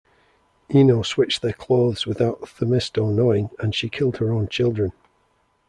[0.73, 4.93] Ino switched their clothes without Themisto knowing and she killed her own children.